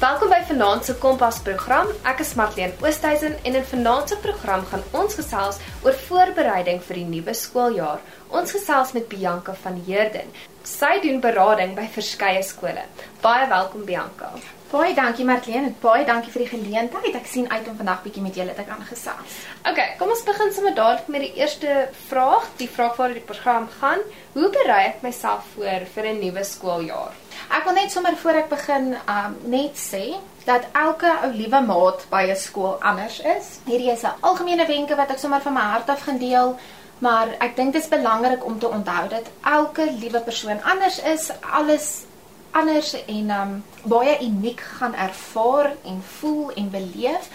[0.00, 1.90] Welkom by Vanaand se Kompas program.
[2.08, 6.98] Ek is Marlene Oosthuizen en in Vanaand se program gaan ons gesels oor voorbereiding vir
[7.02, 8.00] die nuwe skooljaar.
[8.32, 10.32] Ons gesels met Bianca van Heerden.
[10.64, 12.86] Sy doen berading by verskeie skole.
[13.20, 14.32] Baie welkom Bianca.
[14.70, 17.16] Baie dankie Marlene, baie dankie vir die geleentheid.
[17.18, 19.38] Ek sien uit om vandag bietjie met julle te kan gesels.
[19.66, 23.66] OK, kom ons begin sommer dadelik met die eerste vraag, die vraag waar die program
[23.80, 24.04] gaan.
[24.36, 27.16] Hoe berei ek myself voor vir 'n nuwe skooljaar?
[27.50, 32.06] Ek wil net sommer voor ek begin um net sê dat elke ou liewe maat
[32.10, 33.58] by 'n skool anders is.
[33.66, 36.58] Hierdie is 'n algemene wenke wat ek sommer van my hart af gaan deel,
[36.98, 41.30] maar ek dink dit is belangrik om te onthou dat elke liewe persoon anders is,
[41.40, 42.06] alles
[42.50, 47.28] anders en um baie uniek gaan ervaar en voel en beleef.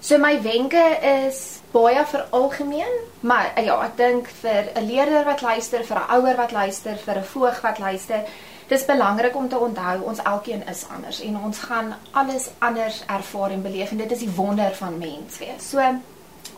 [0.00, 5.42] So my wenke is baie vir algemeen, maar ja, ek dink vir 'n leerder wat
[5.42, 8.24] luister, vir 'n ouer wat luister, vir 'n voog wat luister,
[8.68, 13.50] dis belangrik om te onthou ons elkeen is anders en ons gaan alles anders ervaar
[13.50, 15.70] en beleef en dit is die wonder van mens wees.
[15.70, 15.78] So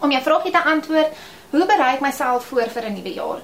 [0.00, 1.12] om jou vraagie te antwoord,
[1.50, 3.40] hoe berei ek myself voor vir 'n nuwe jaar?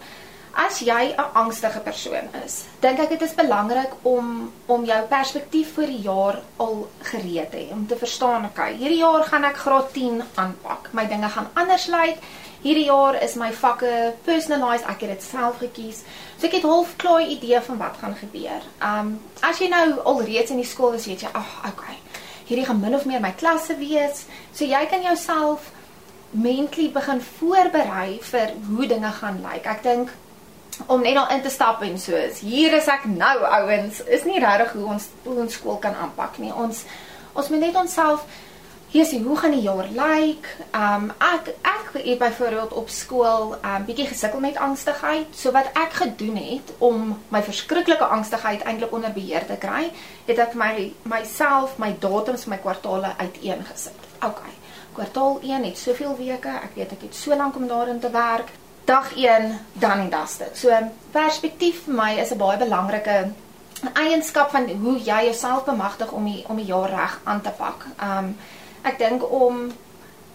[0.52, 5.74] As jy 'n angstige persoon is, dink ek dit is belangrik om om jou perspektief
[5.74, 9.56] vir die jaar al gereed te hê om te verstaan, okay, hierdie jaar gaan ek
[9.56, 10.92] graad 10 aanpak.
[10.92, 12.19] My dinge gaan anders lyk.
[12.62, 16.02] Hierdie jaar is my vakke personalized, ek het dit self gekies.
[16.38, 18.62] So ek het half klaar idee van wat gaan gebeur.
[18.82, 21.96] Um as jy nou alreeds in die skool is, weet jy, ag, oh, okay.
[22.48, 24.26] Hierdie gaan min of meer my klasse wees.
[24.52, 25.70] So jy kan jouself
[26.30, 29.66] mentally begin voorberei vir hoe dinge gaan lyk.
[29.66, 30.10] Ek dink
[30.86, 32.40] om net al in te stap en so is.
[32.40, 34.02] Hier is ek nou ouens.
[34.06, 36.52] Is nie regtig hoe ons hoe ons skool kan aanpak nie.
[36.54, 36.84] Ons
[37.38, 38.26] ons moet net onsself
[38.88, 40.46] hier sien hoe gaan die jaar lyk.
[40.76, 45.34] Um ek ek het byvoorbeeld op skool um bietjie gesukkel met angstigheid.
[45.36, 49.90] So wat ek gedoen het om my verskriklike angstigheid eintlik onder beheer te kry,
[50.26, 54.08] het ek my myself my datums my kwartaale uiteengesit.
[54.24, 54.40] OK.
[54.96, 56.50] Kwartaal 1 het soveel weke.
[56.50, 58.50] Ek weet ek het so lank om daarin te werk.
[58.88, 60.59] Dag 1 dan en das dit.
[60.59, 60.72] So
[61.12, 63.32] perspektief vir my is 'n baie belangrike
[63.93, 67.84] eienskap van hoe jy jouself bemagtig om die om die jaar reg aan te pak.
[68.03, 68.37] Um
[68.82, 69.72] Ek dink om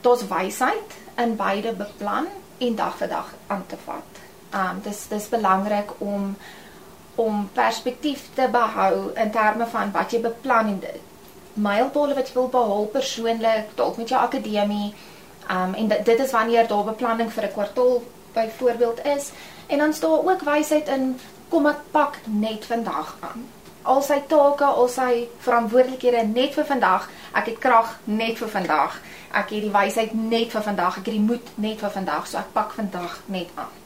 [0.01, 2.27] tot wysheid in beide beplan
[2.57, 4.21] en dag vir dag aan te vat.
[4.53, 6.37] Um dis dis belangrik om
[7.15, 11.01] om perspektief te behou in terme van wat jy beplan en dit
[11.53, 14.93] mylpale wat jy wil behaal persoonlik dalk met jou akademie.
[15.49, 18.01] Um en dit, dit is wanneer daar beplanning vir 'n kwartaal
[18.33, 19.31] byvoorbeeld is
[19.67, 23.45] en dan staan ook wysheid in kom ek pak net vandag aan
[23.83, 27.09] al sy take, al sy verantwoordelikhede net vir vandag.
[27.35, 28.99] Ek het krag net vir vandag.
[29.33, 30.99] Ek het die wysheid net vir vandag.
[30.99, 32.27] Ek het die moed net vir vandag.
[32.29, 33.79] So ek pak vandag net aan.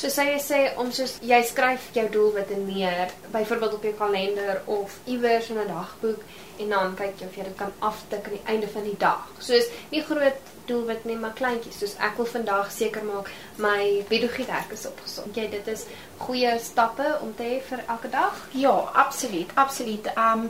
[0.00, 4.62] So sê jy sê om soos jy skryf jou doelwitte neer, byvoorbeeld op jou kalender
[4.70, 6.22] of iewers in 'n dagboek
[6.58, 9.28] en dan kyk jy of jy dit kan aftik aan die einde van die dag.
[9.38, 10.40] Soos nie groot
[10.70, 11.78] doelwit nie, maar kleintjies.
[11.80, 13.28] Soos ek wil vandag seker maak
[13.60, 15.36] my biologiedek is opgesond.
[15.36, 15.84] Jy dit is
[16.22, 18.40] goeie stappe om te hê vir elke dag?
[18.56, 20.10] Ja, absoluut, absoluut.
[20.14, 20.48] Um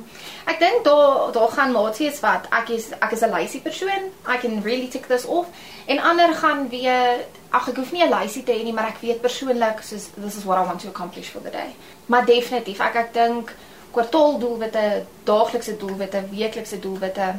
[0.51, 4.11] ek dink daar daar gaan maatjies wat ek is ek is 'n lazy persoon.
[4.29, 5.49] I can really tick this off.
[5.87, 9.01] En ander gaan weer ag ek hoef nie 'n lysie te hê nie, maar ek
[9.01, 11.75] weet persoonlik soos this is what I want to accomplish for the day.
[12.07, 13.55] Maar definitief, ek ek dink
[13.91, 17.35] kwartaal doelwitte, daaglikse doelwitte, weeklikse doelwitte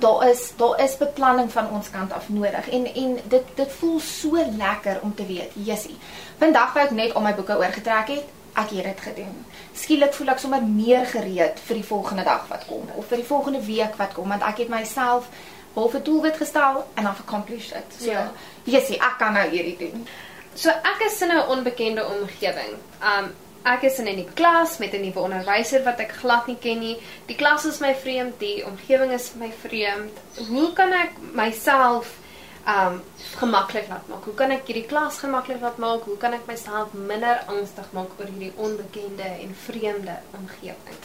[0.00, 4.00] daar is daar is beplanning van ons kant af nodig en en dit dit voel
[4.00, 5.98] so lekker om te weet Jessie
[6.38, 9.44] vandag wou ek net al my boeke oorgetrek het ek het dit gedoen.
[9.72, 13.28] Skielik voel ek sommer meer gereed vir die volgende dag wat kom of vir die
[13.28, 15.28] volgende week wat kom want ek het myself
[15.74, 18.30] half 'n doelwit gestel en I've accomplished it so ja.
[18.64, 20.06] Jessie ek kan nou hierdie doen.
[20.54, 22.76] So ek is in 'n onbekende omgewing.
[23.00, 23.32] Um
[23.62, 26.96] Ek is in 'n klas met 'n nuwe onderwyser wat ek glad nie ken nie.
[27.26, 30.18] Die klas is my vreemd, die omgewing is my vreemd.
[30.48, 32.18] Hoe kan ek myself
[32.66, 33.02] um
[33.38, 34.24] gemaklik laat maak?
[34.24, 36.02] Hoe kan ek hierdie klas gemaklik laat maak?
[36.02, 40.98] Hoe kan ek myself minder angstig maak oor hierdie onbekende en vreemde omgewing?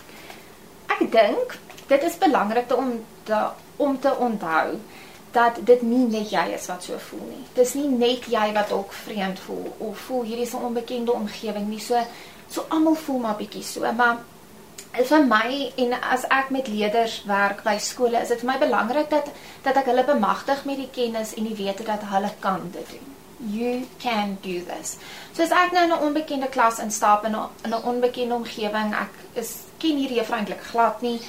[0.88, 4.80] Ek dink dit is belangrik om te om te onthou
[5.32, 7.44] dat dit nie net jy is wat so voel nie.
[7.54, 11.68] Dis nie net jy wat ook vreemd voel of voel hierdie is 'n onbekende omgewing
[11.68, 11.80] nie.
[11.80, 12.02] So
[12.50, 14.24] So almal voel maar bietjie so, maar
[14.98, 19.10] vir my en as ek met leerders werk by skole, is dit vir my belangrik
[19.12, 19.30] dat
[19.64, 23.14] dat ek hulle bemagtig met die kennis en die wete dat hulle kan dit doen.
[23.54, 24.98] You can do this.
[25.34, 28.94] So as ek nou in 'n onbekende klas instap in 'n in 'n onbekende omgewing,
[28.94, 31.22] ek is ken hierdie juffrou eintlik glad nie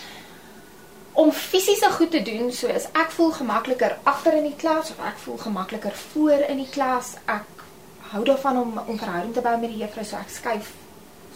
[1.12, 5.00] om fisiese goed te doen, so is ek voel gemakliker agter in die klas of
[5.04, 7.16] ek voel gemakliker voor in die klas.
[7.26, 7.64] Ek
[8.12, 10.70] hou daarvan om om verhouding te bou met die juffrou, so ek skuif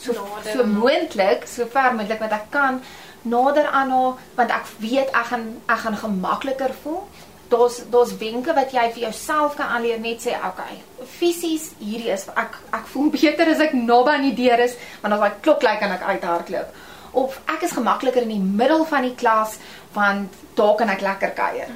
[0.02, 2.80] so Nader so moontlik, so ver moontlik wat ek kan
[3.22, 7.04] nader aan haar want ek weet ek gaan ek gaan gemakliker voel.
[7.52, 10.80] Daar's daar's wenke wat jy vir jouself kan aanleer net sê okay,
[11.18, 15.14] fisies hierdie is ek ek voel beter as ek naby aan die deur is want
[15.14, 16.74] as daai klok lui kan ek uithardloop.
[17.12, 19.58] Of ek is gemakliker in die middel van die klas
[19.94, 21.70] want daar kan ek lekker kuier.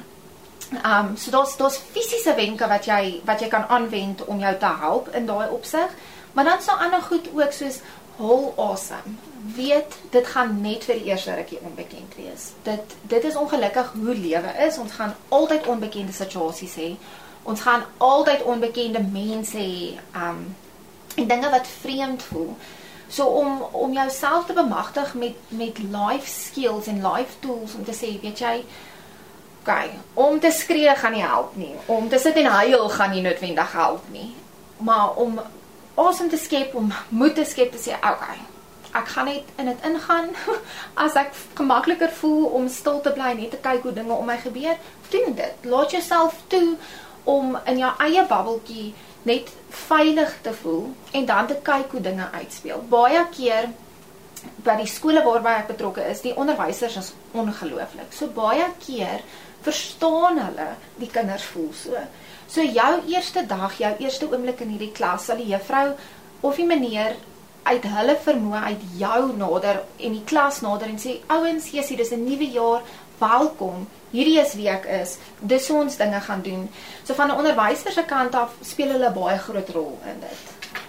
[0.83, 4.73] Um so daar's daar's fisiese wenke wat jy wat jy kan aanwend om jou te
[4.81, 5.93] help in daai opsig.
[6.33, 7.79] Maar dan so ander goed ook soos
[8.17, 9.17] hol asem.
[9.55, 12.51] Weet dit gaan net vir die eerste rukkie onbekend wees.
[12.63, 14.77] Dit dit is ongelukkig hoe lewe is.
[14.77, 16.95] Ons gaan altyd onbekende situasies hê.
[17.43, 19.99] Ons gaan altyd onbekende mense hê.
[20.15, 20.55] Um
[21.17, 22.55] en dinge wat vreemd voel.
[23.07, 27.95] So om om jouself te bemagtig met met life skills en life tools om te
[27.95, 28.63] sê, weet jy,
[29.61, 31.75] okay, om te skree gaan nie help nie.
[31.85, 34.35] Om te sit en huil gaan nie noodwendig help nie.
[34.77, 35.39] Maar om
[35.97, 38.37] asem te skep, om moed te skep te sê, okay,
[38.97, 40.29] ek gaan net in dit ingaan.
[41.05, 44.37] As ek gemakliker voel om stil te bly net te kyk hoe dinge om my
[44.41, 44.77] gebeur,
[45.11, 45.67] doen dit.
[45.69, 46.77] Laat jouself toe
[47.27, 48.93] om in jou eie bubbeltjie
[49.27, 49.51] net
[49.87, 52.85] veilig te voel en dan te kyk hoe dinge uitspeel.
[52.89, 53.69] Baie keer
[54.63, 58.13] by die skole waarby ek betrokke is, die onderwysers is ongelooflik.
[58.15, 59.23] So baie keer
[59.65, 60.69] verstaan hulle
[61.01, 61.99] die kinders voel so.
[62.47, 65.95] So jou eerste dag, jou eerste oomblik in hierdie klas, sal die juffrou
[66.41, 67.17] of die meneer
[67.67, 72.11] uit hulle vermoë uit jou nader en die klas nader en sê ouens, Jessie, dis
[72.11, 72.81] 'n nuwe jaar,
[73.19, 73.87] welkom.
[74.11, 75.17] Hierdie is wie ek is.
[75.39, 76.69] Dis ons dinge gaan doen.
[77.03, 80.39] So van 'n onderwyser se kant af speel hulle baie groot rol in dit.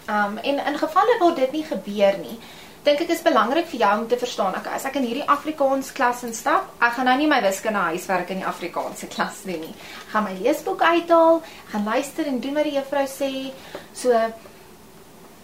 [0.09, 2.39] Um en in gevalle waar dit nie gebeur nie,
[2.85, 5.93] dink ek is belangrik vir jou om te verstaan, okay, as ek in hierdie Afrikaans
[5.93, 9.75] klas instap, ek gaan nou nie my wiskunde huiswerk in die Afrikaanse klas doen nie.
[9.75, 11.43] Ek gaan my leesboek uithaal,
[11.73, 13.33] gaan luister en doen wat die juffrou sê.
[13.93, 14.15] So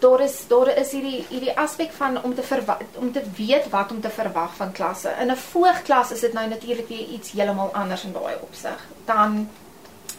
[0.04, 3.92] daar is daar is hierdie hierdie aspek van om te verwa, om te weet wat
[3.92, 5.14] om te verwag van klasse.
[5.20, 8.80] In 'n voogklas is dit nou natuurlik weer iets heeltemal anders in daai opsig.
[9.04, 9.48] Dan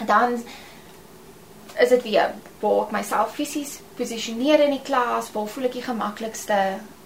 [0.06, 0.44] dan
[1.80, 5.86] is dit weer waar ek myself fisies posisioneer in die klas, waar voel ek die
[5.86, 6.60] gemaklikste.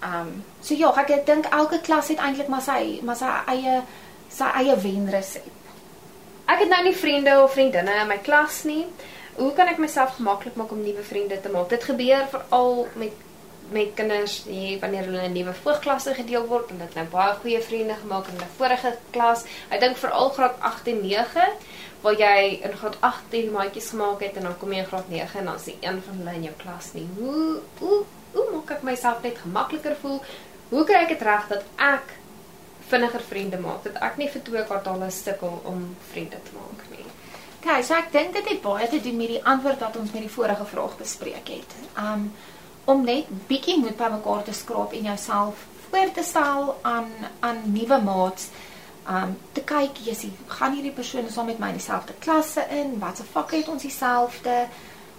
[0.06, 3.80] Um so ja, ek dink elke klas het eintlik maar sy maar sy eie
[4.30, 5.56] sy eie wenresep.
[6.50, 8.84] Ek het nou nie vriende of vriendinne in my klas nie.
[9.36, 11.70] Hoe kan ek myself gemaklik maak om nuwe vriende te maak?
[11.70, 13.28] Dit gebeur veral met
[13.70, 17.60] met kinders die wanneer hulle in nuwe voogklasse gedeel word en dit nou baie goeie
[17.62, 19.44] vriende gemaak in 'n vorige klas.
[19.70, 21.48] Ek dink veral graad 8 en 9
[22.00, 25.08] waar jy in graad 8 die maatjies gemaak het en dan kom jy in graad
[25.08, 27.08] 9 en dan is een van hulle in jou klas nie.
[27.18, 30.22] Hoe hoe hoe maak ek myself net gemakliker voel?
[30.68, 32.16] Hoe kry ek dit reg dat ek
[32.88, 33.82] vinniger vriende maak?
[33.84, 37.06] Dat ek nie vir twee kwartale sukkel om vriende te maak nie.
[37.60, 40.22] Okay, so ek dink dit het baie te doen met die antwoord wat ons met
[40.22, 41.74] die vorige vraag bespreek het.
[41.98, 42.32] Um
[42.84, 47.08] om net bietjie moed bymekaar te skraap en jouself voor te stel aan
[47.40, 48.48] aan nuwe maats.
[49.08, 52.98] Um te kyk, Jessie, gaan hierdie persone saam met my in dieselfde klasse in?
[52.98, 54.66] Watse vakke het ons dieselfde?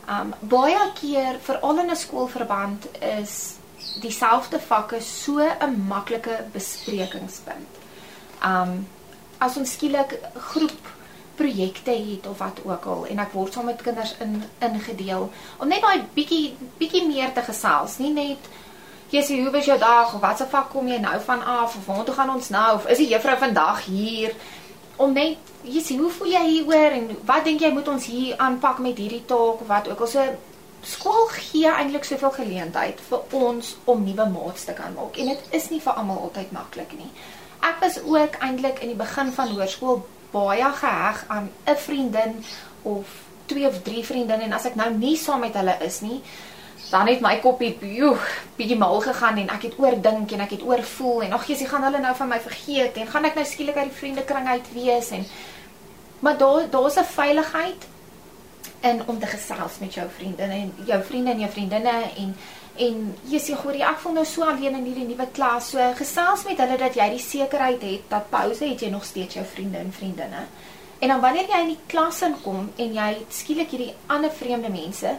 [0.10, 3.56] Um baie keer veral in 'n skoolverband is
[4.02, 7.82] dieselfde vakke so 'n maklike besprekingspunt.
[8.46, 8.88] Um
[9.38, 11.01] as ons skielik groep
[11.42, 14.40] projekte het of wat ook al en ek word saam met kinders in
[14.72, 18.52] ingedeel om net daai bietjie bietjie meer te gesels, nie net
[19.12, 20.14] Jessie, hoe was jou dag?
[20.16, 21.74] Of watse vak kom jy nou van af?
[21.76, 22.68] Of waar toe gaan ons nou?
[22.78, 24.32] Of is die juffrou vandag hier?
[24.96, 26.96] Om net Jessie, hoe voel jy hieroor?
[26.96, 30.12] En wat dink jy moet ons hier aanpak met hierdie taak of wat ook al?
[30.14, 30.24] So
[30.88, 35.52] skool gee eintlik soveel geleentheid vir ons om nuwe maats te kan maak en dit
[35.60, 37.12] is nie vir almal altyd maklik nie.
[37.62, 42.46] Ek was ook eintlik in die begin van hoërskool baie geheg aan 'n vriendin
[42.82, 43.08] of
[43.46, 46.22] twee of drie vriendinne en as ek nou nie saam met hulle is nie,
[46.92, 48.18] dan het my koppie joe,
[48.58, 51.84] bietjie mal gegaan en ek het oordink en ek het oorvoel en ag Jesus, gaan
[51.84, 55.12] hulle nou van my vergeet en gaan ek nou skielik uit die vriendekring uit wees
[55.12, 55.26] en
[56.20, 57.88] maar daar daar's 'n veiligheid
[58.82, 62.36] in om te gesels met jou vriende en jou vriende en jou vriendinne en
[62.82, 65.72] en Jesus, hoorie, ek voel nou so alleen in hierdie nuwe klas.
[65.74, 69.38] So gesels met hulle dat jy die sekerheid het dat pouse het jy nog steeds
[69.38, 70.46] jou vriende en vriendinne.
[71.02, 75.16] En dan wanneer jy in die klas inkom en jy skielik hierdie ander vreemde mense,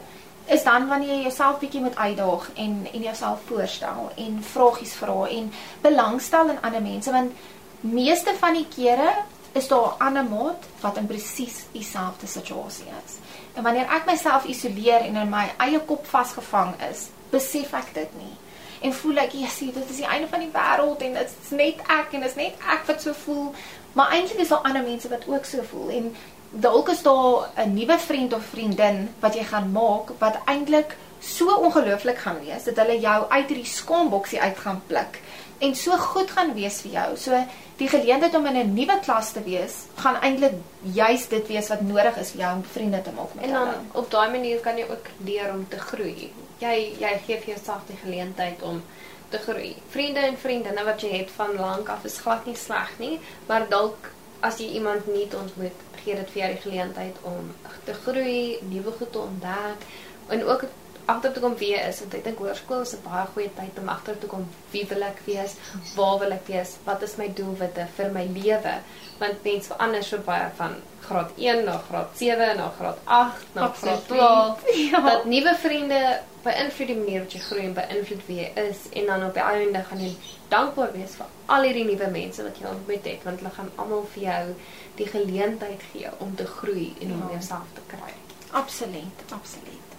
[0.47, 5.27] is dan wanneer jy jouself bietjie moet uitdaag en en jouself voorstel en vragies vra
[5.31, 5.53] en
[5.83, 7.33] belangstel in ander mense want
[7.81, 9.13] meeste van die kere
[9.53, 13.19] is daar 'n ander maat wat in presies dieselfde situasie is.
[13.55, 18.17] En wanneer ek myself isoleer en in my eie kop vasgevang is, besef ek dit
[18.21, 18.35] nie.
[18.83, 22.13] En voel ek, "Jessie, dit is die einde van die wêreld en dit's net ek
[22.13, 23.55] en dit's net ek wat so voel."
[23.93, 26.17] Maar eintlik is daar ander mense wat ook so voel en
[26.51, 31.57] dalk is daar 'n nuwe vriend of vriendin wat jy gaan maak wat eintlik so
[31.57, 35.21] ongelooflik gaan wees dat hulle jou uit hierdie skoomboksie uit gaan pluk
[35.59, 37.17] en so goed gaan wees vir jou.
[37.17, 37.45] So
[37.83, 40.55] die geleentheid om in 'n nuwe klas te wees, gaan eintlik
[40.95, 43.65] juis dit wees wat nodig is vir jou om vriende te maak met En hulle.
[43.65, 46.33] dan op daai manier kan jy ook leer om te groei.
[46.59, 48.83] Jy jy gee vir jouself die geleentheid om
[49.29, 49.77] te groei.
[49.89, 53.69] Vriende en vriendinne wat jy het van lank af is glad nie sleg nie, maar
[53.69, 54.11] dalk
[54.41, 58.93] as jy iemand nuut ontmoet, gee dit vir jou die geleentheid om te groei, nuwe
[58.99, 59.87] goed te ontdek
[60.29, 60.65] en ook
[61.07, 63.89] agter te kom wie is want ek dink hoërskool is 'n baie goeie tyd om
[63.89, 65.55] agter te kom wie wil ek wees,
[65.97, 68.75] waar wil ek wees, wat is my doelwitte vir my lewe
[69.19, 73.69] want mense verander so baie van graad 1 na graad 7 na graad 8 na
[73.69, 74.09] graad Absoluut.
[74.09, 74.59] 12
[74.91, 75.01] Ja.
[75.01, 79.07] dat nuwe vriende beïnvloed die manier wat jy groei en beïnvloed wie jy is en
[79.07, 80.17] dan op die einde gaan jy
[80.49, 84.07] dankbaar wees vir al hierdie nuwe mense wat jy ontmoet het want hulle gaan almal
[84.15, 84.55] vir jou
[84.97, 87.33] die geleentheid gee om te groei en om Ja.
[87.33, 88.13] jouself te kry.
[88.53, 89.92] Absoluut, absoluut.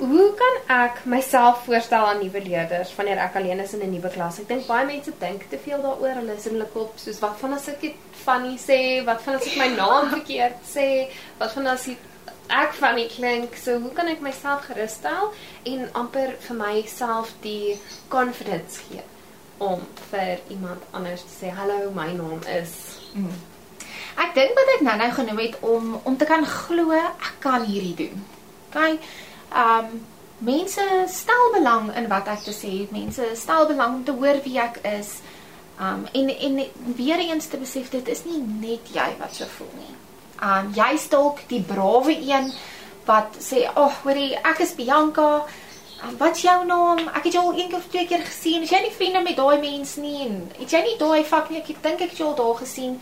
[0.00, 4.08] Hoe kan ek myself voorstel aan nuwe leerders wanneer ek alleen is in 'n nuwe
[4.08, 4.38] klas?
[4.40, 6.14] Ek dink baie mense dink te veel daaroor.
[6.20, 9.34] Hulle is in hulle kop soos wat van as ek dit funny sê, wat van
[9.34, 11.86] as ek my naam verkeerd sê, wat van as
[12.48, 13.56] ek funny klink.
[13.56, 15.32] So hoe kan ek myself gerusstel
[15.64, 17.78] en amper vir myself die
[18.08, 19.04] confidence gee
[19.58, 19.80] om
[20.10, 22.72] vir iemand anders te sê, "Hallo, my naam is."
[24.16, 27.94] Ek dink wat ek nou-nou genoem het om om te kan glo ek kan hierdie
[27.94, 28.24] doen.
[28.70, 28.98] Okay?
[29.54, 30.06] Um
[30.38, 32.92] mense stel belang in wat ek te sê het.
[32.94, 35.18] Mense stel belang om te hoor wie ek is.
[35.80, 36.60] Um en en
[36.96, 39.94] weer eens te besef dit is nie net jy wat so voel nie.
[40.40, 42.52] Um jy's dalk die brawe een
[43.06, 45.44] wat sê, "Ag, oh, hoorie, ek is Bianca.
[46.02, 46.98] Um, wat's jou naam?
[47.08, 48.62] Ek het jou al een keer of twee keer gesien.
[48.62, 50.26] Is jy nie vriende met daai mens nie?
[50.26, 51.58] En het jy nie daai vak nie?
[51.58, 53.00] Ek dink ek het jou al daar gesien."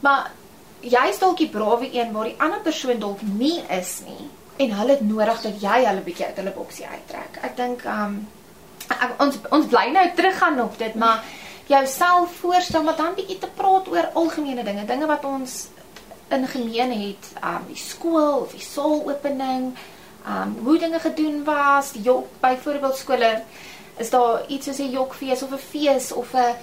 [0.00, 0.30] Maar
[0.80, 4.90] jy's dalk die brawe een waar die ander persoon dalk nie is nie en hulle
[4.90, 7.38] het nodig dat jy hulle bietjie uit hulle boksie uittrek.
[7.42, 8.20] Ek dink um
[8.88, 11.24] ek, ons ons bly nou teruggaan op dit, maar
[11.66, 15.68] jouself voorstel maar dan bietjie te praat oor algemene dinge, dinge wat ons
[16.34, 19.72] in gemeen het, um die skool of die saalopening,
[20.28, 23.32] um hoe dinge gedoen was, die jok byvoorbeeld skole
[24.02, 26.54] is daar iets soos 'n jokfees of 'n fees of 'n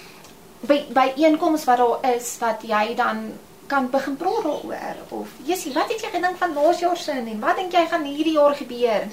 [0.68, 3.32] by by einkoms wat daar is wat jy dan
[3.72, 7.40] kan begin praat daaroor of Jessie, wat het jy gedink van laas jaar se en
[7.40, 9.08] wat dink jy gaan hierdie jaar gebeur?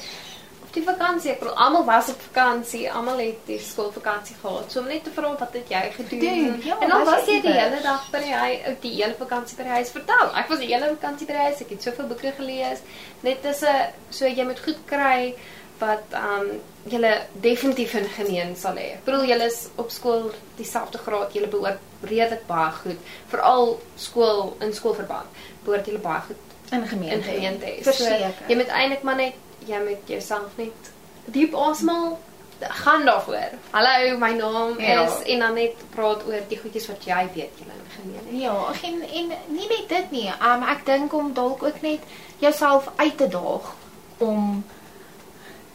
[0.68, 4.66] Op die vakansie, ek bedoel almal was op vakansie, almal het die skoolvakansie gehad.
[4.68, 6.20] So om net te vra wat het jy gedoen?
[6.20, 8.92] Gedoen, ja, en dan was was jy die hele dag by die huis, ook die
[8.98, 10.34] hele vakansie by die huis vertel.
[10.42, 12.84] Ek was die hele vakansie by die huis, ek het soveel boeke gelees.
[13.24, 15.34] Net is 'n so jy moet goed kry
[15.78, 16.50] wat um
[16.90, 18.98] julle definitief in gemeen sal hê.
[18.98, 24.56] Ek bedoel julle is op skool dieselfde graad, julle behoort redelik baie goed, veral skool
[24.60, 25.26] in skoolverband.
[25.64, 26.36] Behoort julle baie goed
[26.70, 27.16] In gemeente.
[27.16, 27.74] in gemeente.
[27.82, 28.18] Verseker.
[28.38, 29.34] So, jy moet eintlik maar net
[29.66, 30.92] jy moet jouself net
[31.24, 32.18] diep asemhaal.
[32.60, 33.50] Gaan daarvoor.
[33.70, 35.04] Hallo, my naam Ja.
[35.06, 38.40] is en dan net praat oor die goedjies wat jy weet julle in gemeen het.
[38.40, 40.32] Ja, en en nie net dit nie.
[40.42, 42.00] Um ek dink om dalk ook net
[42.38, 43.74] jouself uit te daag
[44.18, 44.64] om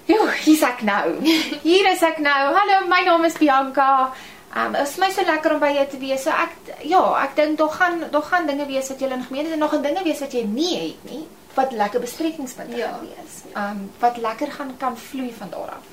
[0.05, 1.13] Jo, hier's ek nou.
[1.63, 2.53] Hier is ek nou.
[2.53, 4.11] Hallo, my naam is Bianca.
[4.55, 6.23] Um is my so lekker om by jou te wees.
[6.23, 6.51] So ek
[6.85, 9.59] ja, ek dink daar gaan daar gaan dinge wees wat jy in gemeen het en
[9.59, 11.23] nog 'n dinge wees wat jy nie het nie
[11.55, 12.87] wat lekker besprekingspunte Ja.
[12.91, 13.33] gaan wees.
[13.55, 15.85] Um wat lekker gaan kan vloei van daar af.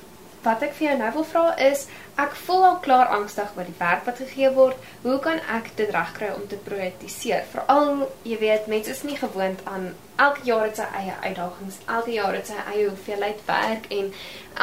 [0.43, 1.85] Wat ek vir jou nou wil vra is,
[2.19, 4.77] ek voel al klaar angstig oor die werk wat gegee word.
[5.03, 7.45] Hoe kan ek dit regkry om te prioritiseer?
[7.53, 9.91] Veral, jy weet, mense is nie gewoond aan
[10.21, 14.11] elke jaar het sy eie uitdagings, elke jaar het sy eie hoeveelheid werk en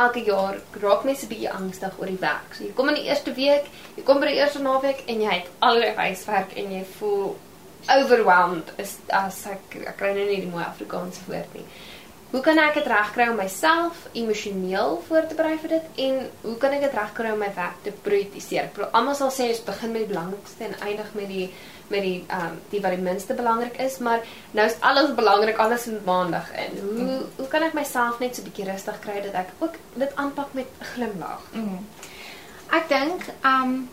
[0.05, 2.55] elke jaar raak mense bietjie angstig oor die werk.
[2.55, 5.41] So jy kom in die eerste week, jy kom by die eerste naweek en jy
[5.41, 7.37] het allerlei huiswerk en jy voel
[7.89, 11.67] overwhelmed is as ek ek kry nou nie die mooi Afrikaanse woord nie.
[12.31, 16.57] Hoe kan ek dit regkry om myself emosioneel voor te berei vir dit en hoe
[16.61, 18.69] kan ek dit regkry om my werk te prioritiseer?
[18.69, 21.47] Ek bedoel almal sal sê ons begin met die belangrikste en eindig met die
[21.89, 24.21] met die ehm um, die wat die minste belangrik is, maar
[24.53, 26.77] nou is alles belangrik, alles in maandag in.
[26.85, 30.13] Hoe hoe kan ek myself net so 'n bietjie rustig kry dat ek ook dit
[30.15, 31.43] aanpak met 'n glimlag?
[31.53, 31.87] Mm.
[32.71, 33.89] Ek dink um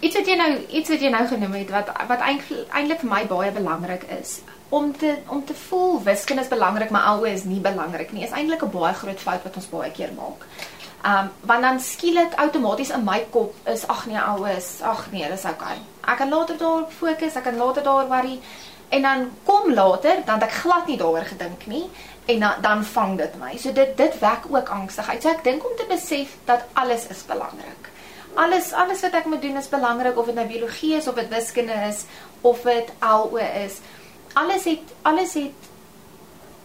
[0.00, 3.26] iets wat jy nou iets wat jy nou genoem het wat wat eintlik vir my
[3.26, 7.60] baie belangrik is om te om te voel wiskunde is belangrik maar alhoewel is nie
[7.60, 10.46] belangrik nie is eintlik 'n baie groot fout wat ons baie keer maak.
[11.04, 15.28] Um want dan skielik outomaties in my kop is ag nee alhoewel is ag nee
[15.28, 15.78] dis okay.
[16.06, 18.40] Ek kan later daarop fokus, ek kan later daar worry
[18.88, 21.90] en dan kom later dan ek glad nie daaroor gedink nie
[22.26, 23.56] en dan dan vang dit my.
[23.56, 25.22] So dit dit wek ook angstigheid.
[25.22, 27.90] So ek dink om te besef dat alles is belangrik.
[28.34, 31.28] Alles alles wat ek moet doen is belangrik of dit nou biologie is of dit
[31.28, 32.04] wiskunde is
[32.40, 33.80] of dit LO is.
[34.38, 35.68] Alles het alles het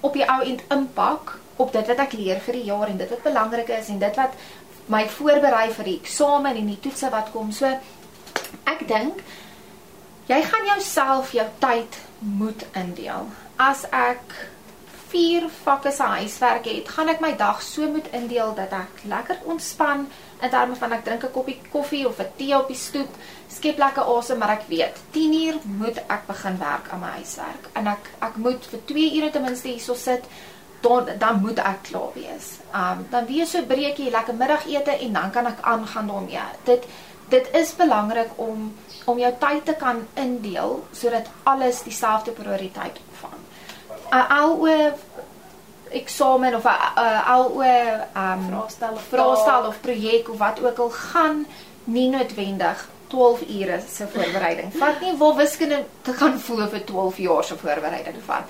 [0.04, 3.10] op die ou end impak op dit wat ek leer vir die jaar en dit
[3.10, 4.36] wat belangrik is en dit wat
[4.94, 7.52] my voorberei vir die eksamen en die toetse wat kom.
[7.56, 7.70] So
[8.70, 9.22] ek dink
[10.28, 13.30] jy gaan jouself jou tyd moet indeel.
[13.58, 14.36] As ek
[15.14, 19.44] 4 vakke se huiswerk het, gaan ek my dag so moet indeel dat ek lekker
[19.46, 20.08] ontspan
[20.42, 23.10] in terme van ek drink 'n koppie koffie of 'n tee op die stoep,
[23.48, 27.88] skep lekker asem, maar ek weet 10uur moet ek begin werk aan my huiswerk en
[27.88, 30.24] ek ek moet vir 2 ure ten minste hierso sit
[30.82, 32.60] dan dan moet ek klaar wees.
[32.74, 36.48] Um dan wees so breekie, lekker middagete en dan kan ek aangaan daarmee.
[36.64, 36.84] Dit
[37.30, 38.74] dit is belangrik om
[39.06, 43.40] om jou tyd te kan indeel sodat alles dieselfde prioriteit ontvang.
[44.14, 44.94] Uh, aloe
[45.94, 50.90] eksamen of 'n uh, aloe um Vraestel of vraestel of projek of wat ook al
[50.90, 51.46] gaan
[51.84, 55.18] nie noodwendig 12 ure se voorbereiding vat nie.
[55.18, 58.48] Waar wiskunde te gaan voel vir 12 jaar se voorbereiding vat.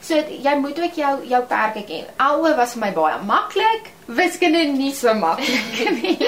[0.00, 2.04] So jy moet ook jou jou perke ken.
[2.16, 6.18] Aloe was vir my baie maklik, wiskunde nie so maklik nie.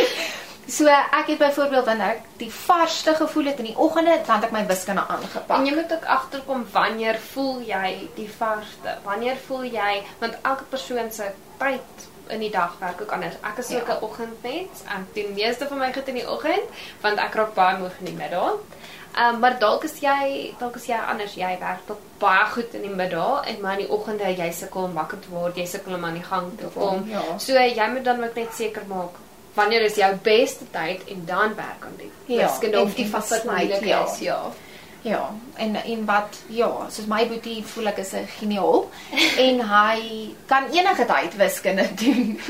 [0.69, 4.45] So ek het byvoorbeeld wanneer ek die varsste gevoel het in die oggende, dan het
[4.51, 5.57] ek my wiskunde aangepak.
[5.57, 8.99] En jy moet ook agterkom wanneer voel jy die varsste?
[9.05, 13.39] Wanneer voel jy want elke persoon se tyd in die dag werk ook anders.
[13.41, 13.95] Ek is ook Ja.
[13.95, 14.83] 'n oggendmens.
[14.85, 16.69] Ek doen meeste van my goed in die oggend
[17.01, 18.61] want ek raak baie moeg in die middag.
[19.17, 21.35] Ehm um, maar dalk is jy dalk is jy anders.
[21.35, 24.83] Jy werk dalk baie goed in die middag en maar in die oggende jy sukkel
[24.83, 27.09] om wakker te word, jy sukkel om aan die gang te kom.
[27.09, 27.39] Ja.
[27.39, 29.17] So jy moet dan ook net seker maak
[29.55, 33.05] wanneer is jou beste tyd en dan werk aan die Ja, wiskunde of en- die
[33.05, 34.05] en vak wat besluit, moeilik ja.
[34.13, 34.19] is.
[34.19, 34.41] Ja.
[35.03, 38.91] Ja, en en wat ja, soos my boetie voel ek is 'n geniaal
[39.47, 42.41] en hy kan enige tyd wiskunde doen.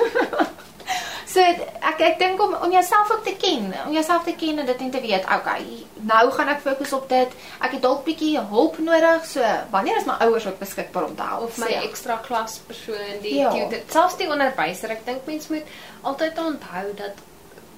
[1.29, 4.67] So ek ek dink om om jouself ook te ken, om jouself te ken en
[4.67, 5.65] dit en te weet, okay,
[6.01, 7.29] nou gaan ek fokus op dit.
[7.61, 11.23] Ek het dalk bietjie hulp nodig, so wanneer is my ouers ook beskikbaar om te
[11.23, 11.43] help?
[11.43, 13.51] of my So, ekstra klaspersoon die Ja.
[13.51, 15.65] tutor selfs die onderwyser ek dink mens moet
[16.03, 17.15] altyd onthou dat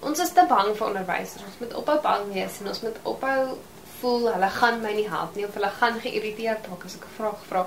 [0.03, 3.59] ons is te bang vir onderwysers ons moet ophou bang wees en ons moet ophou
[4.01, 7.17] voel hulle gaan my nie help nie of hulle gaan geïrriteerd raak as ek 'n
[7.19, 7.67] vraag vra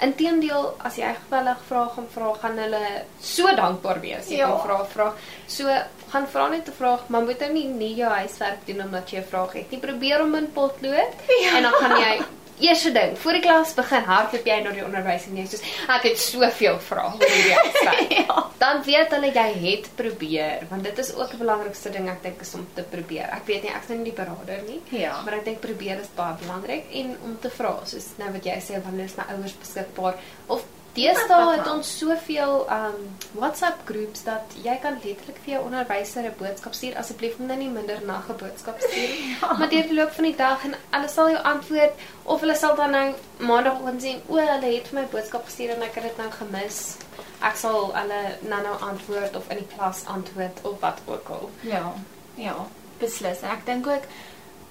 [0.00, 2.80] Inteendeel, as jy gewillig vra gaan vra, gaan hulle
[3.20, 4.28] so dankbaar wees.
[4.28, 4.46] Jy Ja.
[4.48, 5.14] kan vra vra.
[5.46, 5.64] So
[6.12, 9.18] gaan vra net 'n vraag, maar moet nou nie nie jou huiswerk doen omdat jy
[9.18, 9.80] 'n vraag het nie.
[9.80, 11.56] Probeer om in potlood Ja.
[11.56, 12.20] en dan gaan jy
[12.58, 15.58] Eerste ding, voor die klas begin, hardloop jy na die onderwyser en jy sê
[15.92, 18.14] ek het soveel vrae oor hierdie huiswerk.
[18.16, 18.36] ja.
[18.58, 22.40] Dan weet hulle jy het probeer, want dit is ook die belangrikste ding ek dink
[22.46, 23.28] is om te probeer.
[23.36, 25.18] Ek weet nie ek is nou nie die berader nie, Ja.
[25.26, 28.56] maar ek dink probeer is baie belangrik en om te vra, soos nou wat jy
[28.64, 30.16] sê wanneer is my ouers beskikbaar
[30.48, 30.64] of
[30.96, 32.96] deesdae het ons soveel um
[33.36, 37.58] WhatsApp groeps dat jy kan letterlik vir jou onderwyser 'n boodskap stuur asseblief moet nou
[37.58, 39.36] nie minder na 'n boodskap stuur nie.
[39.58, 42.74] Maar deur die loop van die dag en hulle sal jou antwoord of hulle sal
[42.76, 46.16] dan nou maandagooggend sê o, hulle het vir my boodskap gestuur en ek het dit
[46.16, 46.96] nou gemis.
[47.40, 51.50] Ek sal hulle nou nou antwoord of in die klas antwoord of wat ook al.
[51.60, 51.92] Ja,
[52.34, 52.56] ja,
[52.98, 53.42] beslis.
[53.42, 54.04] Ek dink ook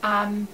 [0.04, 0.48] um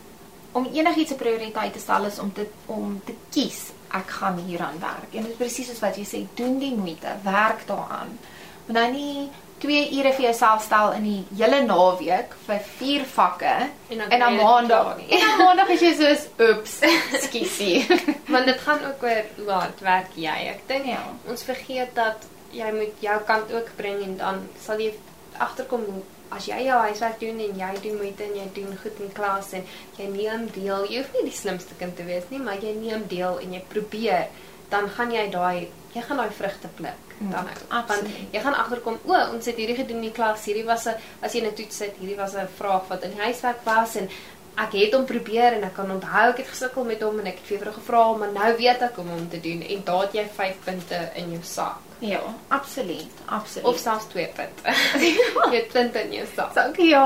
[0.51, 4.79] om enigiets 'n prioriteit te stel is om te om te kies ek gaan hieraan
[4.79, 5.11] werk.
[5.13, 8.17] En dit is presies soos wat jy sê, doen die moeite, werk daaraan.
[8.65, 9.29] Maar nou nie
[9.61, 13.51] 2 ure vir jouself stel in die hele naweek vir 4 vakke
[13.89, 14.95] En dan en dan maandag.
[15.09, 16.79] En dan maandag is jy soos oeps,
[17.25, 17.85] skiesie.
[18.33, 20.37] Want dit gaan ook oor hoe hard werk jy.
[20.55, 21.03] Ek dink Ja.
[21.27, 24.93] ons vergeet dat jy moet jou kant ook bring en dan sal jy
[25.37, 28.99] agterkom hoe as jy jou huiswerk doen en jy doen moeite en jy doen goed
[29.03, 29.63] in klas en
[29.97, 33.07] jy neem deel, jy hoef nie die slimste kind te wees nie, maar jy neem
[33.11, 34.27] deel en jy probeer,
[34.69, 38.01] dan gaan jy daai jy gaan daai vrugte pluk Mm, dan absoluut.
[38.01, 40.95] Want jy gaan agterkom, o, ons het hierdie gedoen in die klas, hierdie was 'n
[41.21, 44.09] as jy net toets sit, hierdie was 'n vraag wat in die huiswerk was en
[44.55, 47.39] ek het hom probeer en ek kan onthou ek het gesukkel met hom en ek
[47.39, 50.13] het vir jou gevra maar nou weet ek hoe om hom te doen en het
[50.13, 53.67] jy 5 punte in jou sak ja, absoluut, absoluut.
[53.67, 54.75] of selfs 2 punte.
[55.51, 56.55] jy het punte in jou sak.
[56.55, 57.05] So, okay, ja,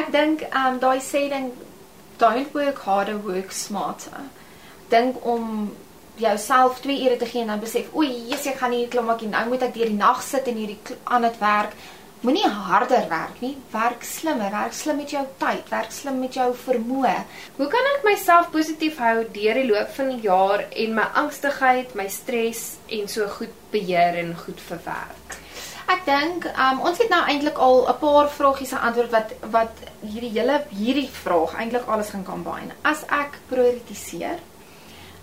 [0.00, 1.52] ek dink ehm um, daai sê ding
[2.20, 4.26] don't work harder, work smarter.
[4.92, 5.70] Dink om
[6.20, 9.32] jouself 2 ure te gee en dan besef, o, Jesus, ek gaan hier maak en
[9.36, 11.76] nou moet ek deur die nag sit en hierdie aan dit werk.
[12.20, 16.50] Moenie harder werk nie, werk slimmer, werk slim met jou tyd, werk slim met jou
[16.66, 17.14] vermoë.
[17.56, 21.94] Hoe kan ek myself positief hou deur die loop van die jaar en my angstigheid,
[21.96, 25.38] my stres en so goed beheer en goed verwerk?
[25.88, 30.34] Ek dink um, ons het nou eintlik al 'n paar vragies geantwoord wat wat hierdie
[30.36, 32.76] hele hierdie vraag eintlik alles gaan combine.
[32.84, 34.44] As ek prioritiseer,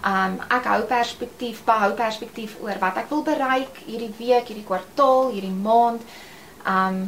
[0.02, 5.30] um ek hou perspektief, behou perspektief oor wat ek wil bereik hierdie week, hierdie kwartaal,
[5.38, 6.02] hierdie maand.
[6.68, 7.08] Um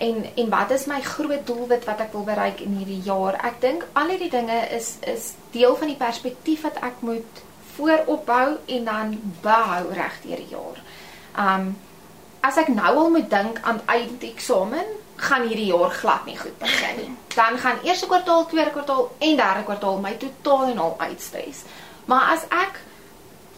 [0.00, 3.36] en en wat is my groot doelwit wat ek wil bereik in hierdie jaar?
[3.44, 8.56] Ek dink al hierdie dinge is is deel van die perspektief wat ek moet vooropbou
[8.66, 10.80] en dan behou reg deur die jaar.
[11.36, 11.74] Um
[12.40, 16.96] as ek nou al moet dink aan eindeksamen, gaan hierdie jaar glad nie goed begin
[16.96, 17.10] nie.
[17.40, 21.64] Dan gaan eerste kwartaal, tweede kwartaal en derde kwartaal my totaal en al uitstres.
[22.08, 22.80] Maar as ek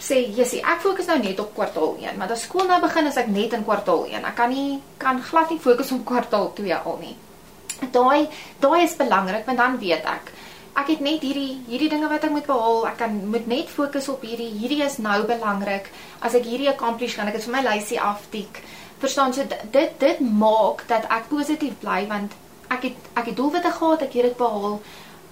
[0.02, 3.16] sê, "Jessie, ek fokus nou net op kwartaal 1, maar as skool nou begin is
[3.16, 4.24] ek net in kwartaal 1.
[4.24, 7.16] Ek kan nie kan glad nie fokus op kwartaal 2 al nie."
[7.92, 8.28] Daai
[8.60, 10.32] daai is belangrik want dan weet ek
[10.72, 12.86] ek het net hierdie hierdie dinge wat ek moet behaal.
[12.88, 14.50] Ek kan moet net fokus op hierdie.
[14.56, 15.90] Hierdie is nou belangrik.
[16.24, 18.62] As ek hierdie accomplish kan ek dit vir my lysie aftik.
[19.02, 22.36] Verstaan so dit dit maak dat ek positief bly want
[22.72, 24.80] ek het ek het doelwitte gehad, ek het dit behaal.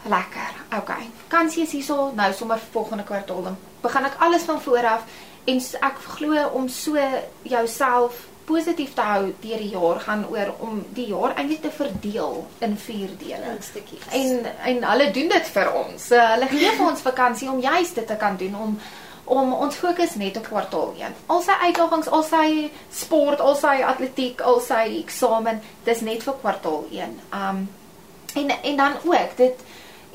[0.01, 0.53] Lekker.
[0.81, 1.11] Okay.
[1.29, 5.05] Kansie is hierso nou sommer volgende kwartaal dan begin ek alles van voor af
[5.45, 6.97] en ek glo om so
[7.43, 12.41] jouself positief te hou deur die jaar gaan oor om die jaar eintlik te verdeel
[12.67, 13.53] in 4 dele.
[13.53, 14.09] In stukkies.
[14.17, 16.09] En en hulle doen dit vir ons.
[16.11, 18.75] So, hulle gee vir ons vakansie om juist dit te kan doen om
[19.31, 21.13] om ons fokus net op kwartaal 1.
[21.31, 22.47] Al sy uitdagings, al sy
[22.91, 27.13] sport, al sy atletiek, al sy eksamen, dis net vir kwartaal 1.
[27.43, 27.69] Um
[28.41, 29.63] en en dan ook dit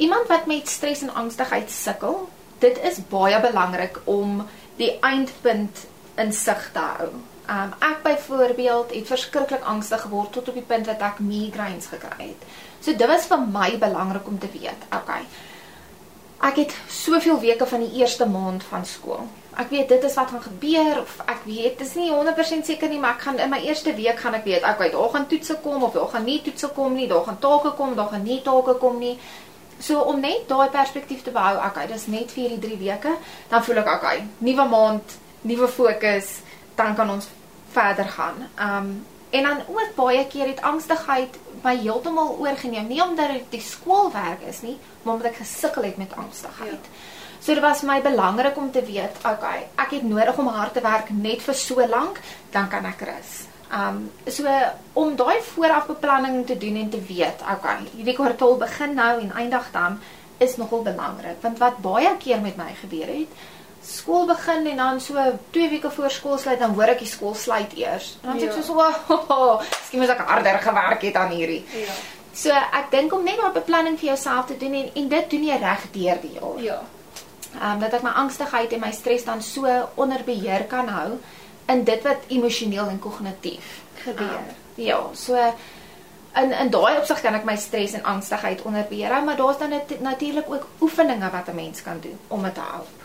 [0.04, 2.28] iemand wat met stres en angstigheid sukkel,
[2.60, 4.46] dit is baie belangrik om
[4.80, 7.10] die eindpunt in sig te hou.
[7.46, 12.32] Um ek byvoorbeeld het verskriklik angstig geword tot op die punt dat ek migraines gekry
[12.32, 12.48] het.
[12.82, 14.88] So dit was vir my belangrik om te weet.
[14.94, 15.24] Okay.
[16.46, 19.28] Ek het soveel weke van die eerste maand van skool.
[19.56, 22.91] Ek weet dit is wat gaan gebeur of ek weet, dit is nie 100% seker
[22.91, 25.56] nie, maar ek gaan in my eerste week gaan ek weet, okay, daar gaan toetse
[25.63, 28.41] kom of daar gaan nie toetse kom nie, daar gaan take kom, daar gaan nie
[28.44, 29.15] take kom nie.
[29.79, 33.15] So om net daai perspektief te behou, okay, dis net vir hierdie 3 weke,
[33.49, 36.39] dan voel ek okay, nuwe maand, nuwe fokus,
[36.75, 37.27] dan kan ons
[37.75, 38.47] verder gaan.
[38.59, 38.95] Um
[39.35, 41.33] en dan ook baie keer het angstigheid
[41.63, 45.97] my heeltemal oorgeneem, nie omdat dit die skoolwerk is nie, maar omdat ek gesukkel het
[45.99, 46.88] met angstigheid.
[46.88, 47.13] Ja.
[47.45, 50.81] So dit was my belangrik om te weet, okay, ek het nodig om hard te
[50.81, 52.17] werk net vir so lank,
[52.55, 53.33] dan kan ek rus.
[53.73, 54.45] Um so
[54.93, 59.71] om daai voorafbeplanning te doen en te weet, okay, hierdie kwartaal begin nou en eindig
[59.71, 59.99] dan
[60.38, 63.32] is nogal belangrik want wat baie keer met my gebeur het,
[63.86, 65.13] skool begin en dan so
[65.51, 68.15] 2 weke voor skool sluit dan hoor ek die skool sluit eers.
[68.21, 68.51] En dan sê ja.
[68.51, 68.82] ek so so,
[69.15, 71.62] oh, oh, skien moet ek harder gewerk het aan hierdie.
[71.86, 71.95] Ja.
[72.36, 75.45] So ek dink om net 'n beplanning vir jouself te doen en en dit doen
[75.49, 76.62] jy reg deur die jaar.
[76.62, 76.80] Ja.
[77.56, 81.19] Ehm um, dat ek my angstigheid en my stres dan so onder beheer kan hou
[81.65, 84.39] in dit wat emosioneel en kognitief gebeur.
[84.39, 85.54] Um, ja, so
[86.36, 89.73] in in daai opsig kan ek my stres en angstigheid onder beheer maar daar's dan
[89.99, 93.04] natuurlik ook oefeninge wat 'n mens kan doen om dit te help.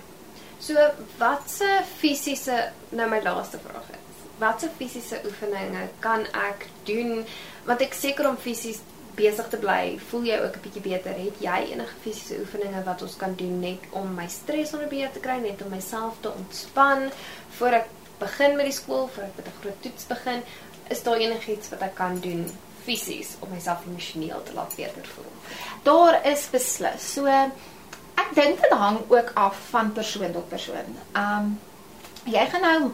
[0.59, 0.75] So
[1.18, 4.16] watse fisiese nou my laaste vraag is.
[4.38, 7.27] Watse fisiese oefeninge kan ek doen
[7.64, 8.81] want ek seker om fisies
[9.14, 11.14] besig te bly, voel jy ook 'n bietjie beter?
[11.16, 15.12] Het jy enige fisiese oefeninge wat ons kan doen net om my stres onder beheer
[15.12, 17.11] te kry, net om myself te ontspan
[17.59, 17.88] voor ek
[18.20, 20.42] begin met die skool, voor ek met 'n groot toets begin?
[20.88, 22.44] Is daar enigiets wat ek kan doen
[22.85, 25.33] fisies om myself emosioneel te laat beter voel?
[25.83, 27.12] Daar is beslis.
[27.12, 30.96] So ek dink dit hang ook af van persoon tot persoon.
[31.14, 31.61] Um
[32.24, 32.92] jy gaan nou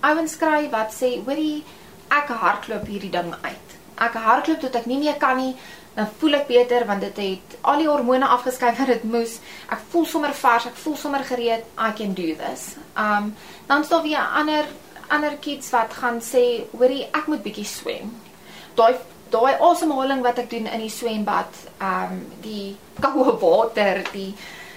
[0.00, 1.64] ouens kry wat sê, "Hoorie,
[2.08, 5.54] ek hardloop hierdie ding uit." ek hardloop tot ek nie meer kan nie,
[5.98, 9.38] dan voel ek beter want dit het al die hormone afgeskei wat dit moes.
[9.74, 11.64] Ek voel sommer vars, ek voel sommer gereed.
[11.74, 12.76] I can do this.
[12.94, 13.32] Um
[13.66, 14.68] dan staan weer ander
[15.08, 18.12] ander kids wat gaan sê, hoorie, ek moet bietjie swem.
[18.78, 18.94] Daai
[19.32, 24.30] daai asemhaling wat ek doen in die swembad, um die koue water, die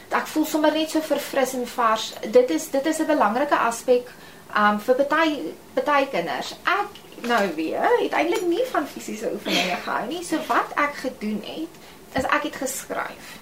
[0.09, 2.15] ek voel sommer net so verfris en vars.
[2.33, 4.09] Dit is dit is 'n belangrike aspek
[4.57, 5.53] um vir baie
[5.85, 6.55] baie kinders.
[6.65, 10.23] Ek nou weer het eintlik nie van fisiese oefeninge gehou nie.
[10.25, 11.79] So wat ek gedoen het,
[12.17, 13.37] is ek het geskryf.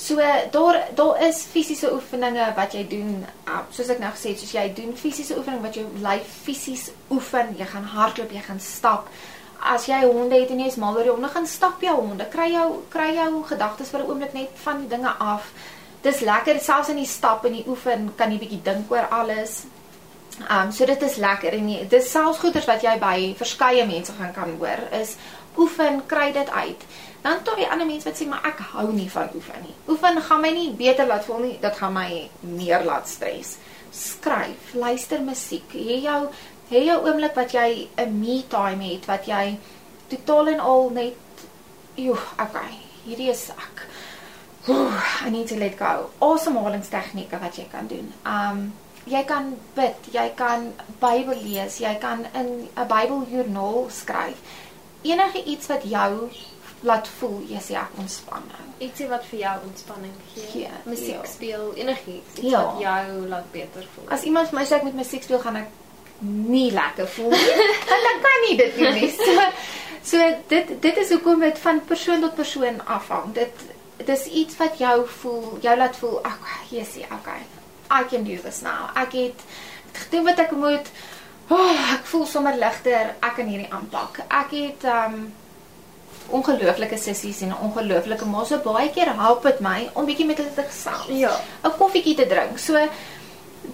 [0.00, 0.16] So
[0.50, 4.54] daar daar is fisiese oefeninge wat jy doen, uh, soos ek nou gesê het, soos
[4.56, 7.52] jy doen fisiese oefening wat jou lyf fisies oefen.
[7.58, 9.10] Jy gaan hardloop, jy gaan stap.
[9.60, 12.24] As jy honde het en jy is mal oor die honde, gaan stap jou honde.
[12.32, 15.52] Kry jou kry jou gedagtes vir 'n oomblik net van die dinge af.
[16.02, 19.64] Dis lekker selfs in die stap en die oefen kan jy bietjie dink oor alles.
[20.48, 24.12] Um, so dit is lekker en dit is selfs goeders wat jy by verskeie mense
[24.16, 25.16] gaan kan hoor is
[25.60, 26.84] oefen, kry dit uit.
[27.20, 29.74] Dan tot die ander mense wat sê maar ek hou nie van oefen nie.
[29.92, 32.08] Oefen gaan my nie beter laat voel nie, dit gaan my
[32.40, 33.58] meer laat stres.
[33.92, 35.74] Skryf, luister musiek.
[35.74, 36.20] Hê jou
[36.70, 39.58] hê jou oomblik wat jy 'n me time het wat jy
[40.08, 41.16] totaal en al net
[41.96, 43.86] joh, okay, hierdie is ek.
[44.68, 46.10] Oeh, I need to let go.
[46.20, 48.12] Asemhalingstegnieke wat jy kan doen.
[48.24, 48.72] Um
[49.04, 54.38] jy kan bid, jy kan Bybel lees, jy kan in 'n Bybeljoernaal skryf.
[55.02, 56.30] Enige iets wat jou
[56.80, 58.66] laat voel jy sê ek ontspan nou.
[58.78, 60.62] Ietsie wat vir jou ontspanning gee.
[60.62, 61.26] Ja, musiek ja.
[61.28, 62.62] speel, enigiets iets ja.
[62.64, 64.08] wat jou laat beter voel.
[64.08, 65.68] As iemand vir my sê ek moet musiek speel, gaan ek
[66.20, 67.68] nie lekker voel nie.
[67.90, 69.10] Want dan kan nie dit doen nie.
[69.10, 69.46] So
[70.02, 73.32] so dit dit is hoekom dit van persoon tot persoon afhang.
[73.36, 73.64] Dit
[74.06, 77.42] dis iets wat jou voel, jou laat voel, okay, Jessie, okay.
[77.90, 78.90] I can do this now.
[78.94, 79.44] Ek het
[79.92, 80.90] gedoen wat ek moet.
[81.50, 83.14] Oh, ek voel sommer ligter.
[83.18, 84.22] Ek kan hierdie aanpak.
[84.28, 85.22] Ek het um
[86.30, 88.44] ongelooflike sissies en ongelooflike ma.
[88.46, 91.10] So baie keer help dit my om bietjie met hulle te gesels.
[91.18, 91.32] Ja.
[91.64, 92.58] 'n Koffietjie te drink.
[92.58, 92.78] So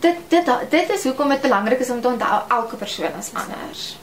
[0.00, 3.96] dit dit dit is hoekom dit belangrik is om te onthou elke persoon is anders.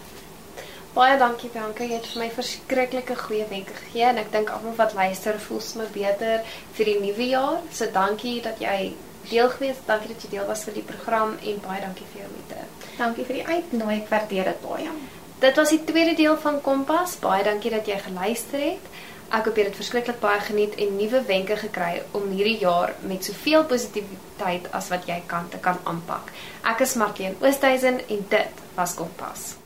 [0.93, 4.75] Baie dankie Bianca, jy het vir my verskriklike goeie wenke gegee en ek dink almal
[4.77, 6.43] wat luister voel sommer beter
[6.77, 7.57] vir die nuwe jaar.
[7.71, 8.93] So dankie dat jy
[9.29, 12.29] deel gewees, dankie dat jy deel was vir die program en baie dankie vir jou
[12.31, 12.67] moeite.
[12.97, 14.93] Dankie vir die uitnooi, ek waardeer dit baie.
[15.43, 17.17] Dit was die tweede deel van Kompas.
[17.19, 18.91] Baie dankie dat jy geluister het.
[19.33, 23.25] Ek hoop jy het verskriklik baie geniet en nuwe wenke gekry om hierdie jaar met
[23.25, 26.29] soveel positiwiteit as wat jy kan te kan aanpak.
[26.69, 29.62] Ek is Marlene Oosthuizen en dit was Kompas.